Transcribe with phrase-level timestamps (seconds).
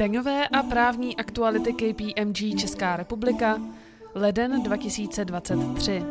[0.00, 3.60] Daňové a právní aktuality KPMG Česká republika,
[4.14, 6.02] leden 2023.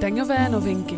[0.00, 0.96] Daňové novinky.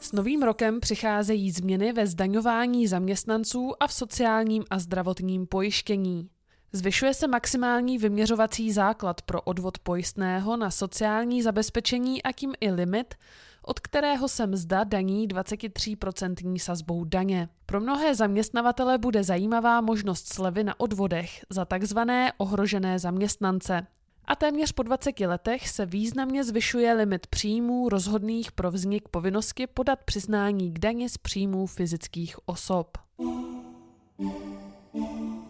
[0.00, 6.28] S novým rokem přicházejí změny ve zdaňování zaměstnanců a v sociálním a zdravotním pojištění.
[6.76, 13.14] Zvyšuje se maximální vyměřovací základ pro odvod pojistného na sociální zabezpečení a tím i limit,
[13.62, 17.48] od kterého se mzda daní 23% sazbou daně.
[17.66, 23.86] Pro mnohé zaměstnavatele bude zajímavá možnost slevy na odvodech za takzvané ohrožené zaměstnance.
[24.24, 29.98] A téměř po 20 letech se významně zvyšuje limit příjmů rozhodných pro vznik povinnosti podat
[30.04, 32.98] přiznání k dani z příjmů fyzických osob.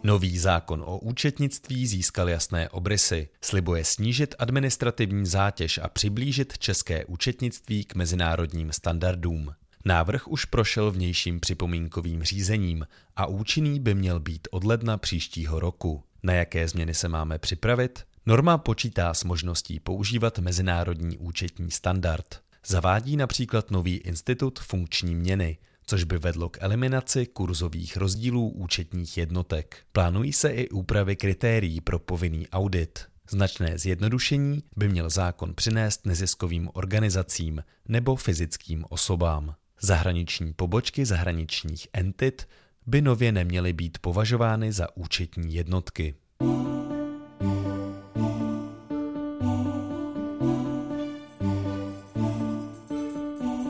[0.02, 3.28] Nový zákon o účetnictví získal jasné obrysy.
[3.40, 9.54] Slibuje snížit administrativní zátěž a přiblížit české účetnictví k mezinárodním standardům.
[9.84, 12.86] Návrh už prošel vnějším připomínkovým řízením
[13.16, 16.02] a účinný by měl být od ledna příštího roku.
[16.22, 18.04] Na jaké změny se máme připravit?
[18.26, 22.40] Norma počítá s možností používat mezinárodní účetní standard.
[22.66, 29.76] Zavádí například nový institut funkční měny, což by vedlo k eliminaci kurzových rozdílů účetních jednotek.
[29.92, 32.98] Plánují se i úpravy kritérií pro povinný audit.
[33.30, 39.54] Značné zjednodušení by měl zákon přinést neziskovým organizacím nebo fyzickým osobám.
[39.80, 42.48] Zahraniční pobočky zahraničních entit
[42.86, 46.14] by nově neměly být považovány za účetní jednotky.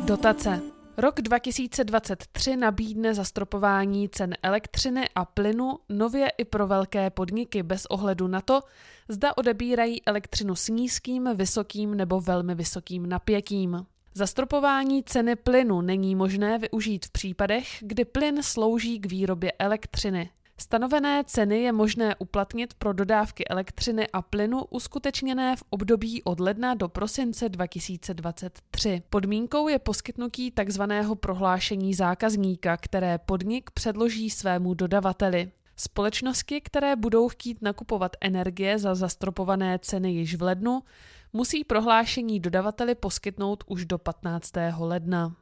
[0.05, 0.74] Dotace.
[0.97, 8.27] Rok 2023 nabídne zastropování cen elektřiny a plynu nově i pro velké podniky bez ohledu
[8.29, 8.61] na to,
[9.09, 13.87] zda odebírají elektřinu s nízkým, vysokým nebo velmi vysokým napětím.
[14.15, 20.31] Zastropování ceny plynu není možné využít v případech, kdy plyn slouží k výrobě elektřiny.
[20.59, 26.75] Stanovené ceny je možné uplatnit pro dodávky elektřiny a plynu uskutečněné v období od ledna
[26.75, 29.03] do prosince 2023.
[29.11, 30.83] Podmínkou je poskytnutí tzv.
[31.15, 35.51] prohlášení zákazníka, které podnik předloží svému dodavateli.
[35.77, 40.83] Společnosti, které budou chtít nakupovat energie za zastropované ceny již v lednu,
[41.33, 44.53] musí prohlášení dodavateli poskytnout už do 15.
[44.79, 45.37] ledna.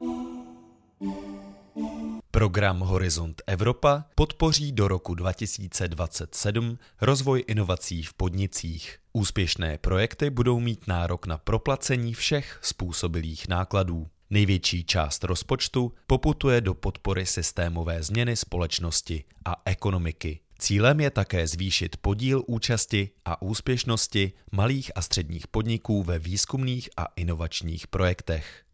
[2.35, 8.99] Program Horizont Evropa podpoří do roku 2027 rozvoj inovací v podnicích.
[9.13, 14.07] Úspěšné projekty budou mít nárok na proplacení všech způsobilých nákladů.
[14.31, 20.41] Největší část rozpočtu poputuje do podpory systémové změny společnosti a ekonomiky.
[20.59, 27.07] Cílem je také zvýšit podíl účasti a úspěšnosti malých a středních podniků ve výzkumných a
[27.17, 28.65] inovačních projektech.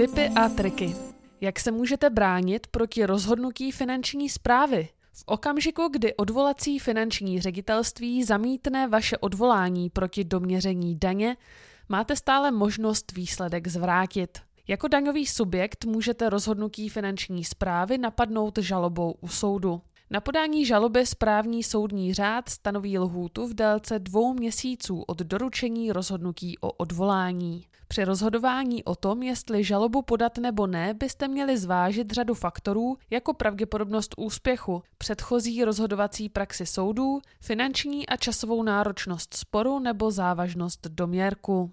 [0.00, 0.96] Tipy a triky.
[1.40, 4.88] Jak se můžete bránit proti rozhodnutí finanční zprávy?
[5.12, 11.36] V okamžiku, kdy odvolací finanční ředitelství zamítne vaše odvolání proti doměření daně,
[11.88, 14.38] máte stále možnost výsledek zvrátit.
[14.68, 19.80] Jako daňový subjekt můžete rozhodnutí finanční zprávy napadnout žalobou u soudu.
[20.10, 26.58] Na podání žaloby správní soudní řád stanoví lhůtu v délce dvou měsíců od doručení rozhodnutí
[26.60, 27.64] o odvolání.
[27.90, 33.34] Při rozhodování o tom, jestli žalobu podat nebo ne, byste měli zvážit řadu faktorů, jako
[33.34, 41.70] pravděpodobnost úspěchu, předchozí rozhodovací praxi soudů, finanční a časovou náročnost sporu nebo závažnost doměrku.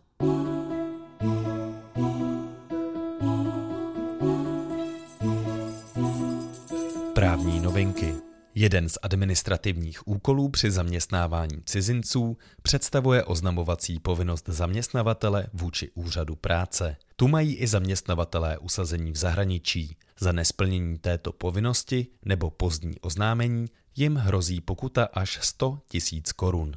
[7.14, 8.27] Právní novinky
[8.60, 16.98] Jeden z administrativních úkolů při zaměstnávání cizinců představuje oznamovací povinnost zaměstnavatele vůči úřadu práce.
[17.16, 19.98] Tu mají i zaměstnavatelé usazení v zahraničí.
[20.20, 23.66] Za nesplnění této povinnosti nebo pozdní oznámení
[23.96, 26.74] jim hrozí pokuta až 100 tisíc korun.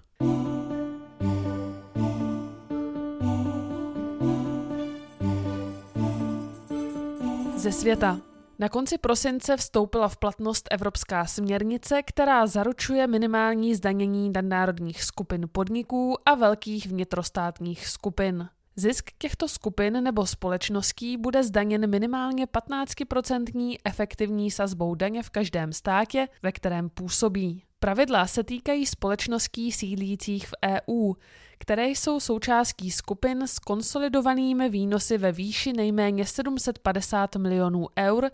[7.57, 8.30] Ze světa.
[8.61, 16.17] Na konci prosince vstoupila v platnost evropská směrnice, která zaručuje minimální zdanění nadnárodních skupin podniků
[16.27, 18.49] a velkých vnitrostátních skupin.
[18.77, 26.29] Zisk těchto skupin nebo společností bude zdaněn minimálně 15% efektivní sazbou daně v každém státě,
[26.43, 27.65] ve kterém působí.
[27.79, 31.15] Pravidla se týkají společností sídlících v EU,
[31.61, 38.31] které jsou součástí skupin s konsolidovanými výnosy ve výši nejméně 750 milionů eur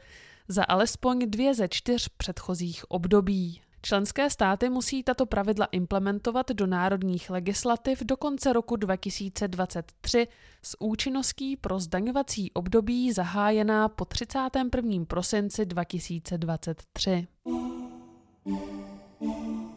[0.49, 3.61] za alespoň dvě ze čtyř předchozích období.
[3.83, 10.29] Členské státy musí tato pravidla implementovat do národních legislativ do konce roku 2023
[10.63, 15.05] s účinností pro zdaňovací období zahájená po 31.
[15.05, 17.27] prosinci 2023.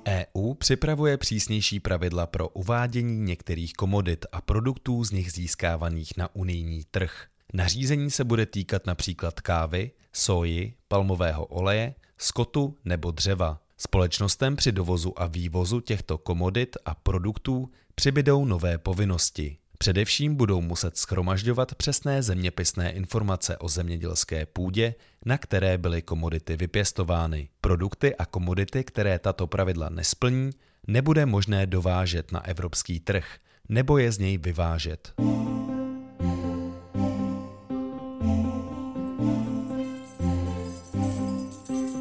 [0.08, 6.84] EU připravuje přísnější pravidla pro uvádění některých komodit a produktů z nich získávaných na unijní
[6.92, 7.26] trh.
[7.54, 13.62] Nařízení se bude týkat například kávy, soji, palmového oleje, skotu nebo dřeva.
[13.78, 19.58] Společnostem při dovozu a vývozu těchto komodit a produktů přibydou nové povinnosti.
[19.82, 24.96] Především budou muset schromažďovat přesné zeměpisné informace o zemědělské půdě,
[25.26, 27.50] na které byly komodity vypěstovány.
[27.62, 30.52] Produkty a komodity, které tato pravidla nesplní,
[30.88, 33.26] nebude možné dovážet na evropský trh
[33.70, 35.14] nebo je z něj vyvážet.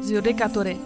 [0.01, 0.77] Z judikatury.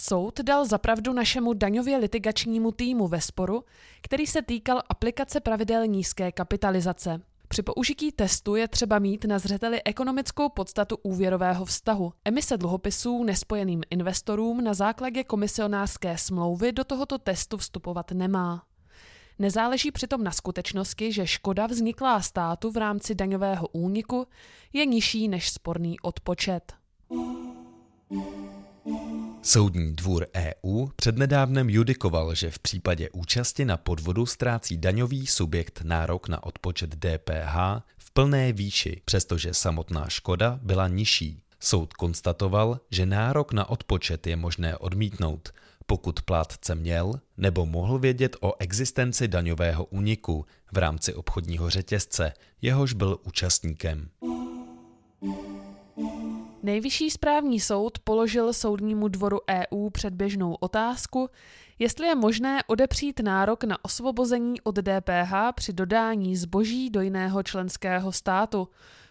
[0.00, 3.64] Soud dal zapravdu našemu daňově litigačnímu týmu ve sporu,
[4.02, 7.20] který se týkal aplikace pravidel nízké kapitalizace.
[7.48, 12.12] Při použití testu je třeba mít na zřeteli ekonomickou podstatu úvěrového vztahu.
[12.24, 18.62] Emise dluhopisů nespojeným investorům na základě komisionářské smlouvy do tohoto testu vstupovat nemá.
[19.38, 24.26] Nezáleží přitom na skutečnosti, že škoda vzniklá státu v rámci daňového úniku
[24.72, 26.72] je nižší než sporný odpočet.
[29.42, 36.28] Soudní dvůr EU přednedávnem judikoval, že v případě účasti na podvodu ztrácí daňový subjekt nárok
[36.28, 37.56] na odpočet DPH
[37.98, 41.42] v plné výši, přestože samotná škoda byla nižší.
[41.60, 45.52] Soud konstatoval, že nárok na odpočet je možné odmítnout,
[45.86, 52.32] pokud plátce měl nebo mohl vědět o existenci daňového úniku v rámci obchodního řetězce,
[52.62, 54.08] jehož byl účastníkem.
[56.62, 61.28] Nejvyšší správní soud položil Soudnímu dvoru EU předběžnou otázku,
[61.78, 68.12] jestli je možné odepřít nárok na osvobození od DPH při dodání zboží do jiného členského
[68.12, 68.68] státu,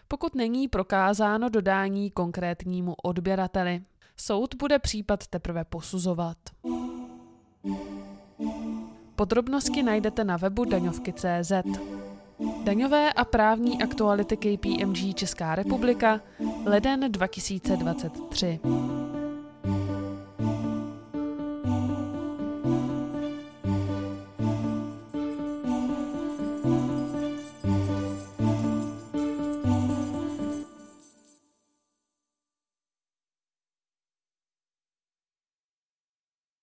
[0.08, 3.82] pokud není prokázáno dodání konkrétnímu odběrateli.
[4.16, 6.38] Soud bude případ teprve posuzovat.
[9.16, 11.52] Podrobnosti najdete na webu daňovky.cz.
[12.64, 16.20] Daňové a právní aktuality KPMG Česká republika,
[16.64, 18.60] leden 2023.